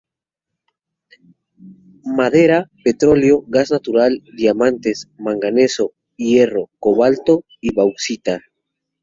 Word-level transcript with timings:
Madera, 2.19 2.71
petróleo, 2.83 3.43
gas 3.47 3.69
natural, 3.69 4.23
diamantes, 4.35 5.07
manganeso, 5.19 5.93
hierro, 6.17 6.71
cobalto 6.79 7.43
y 7.59 7.71
bauxita. 7.75 8.41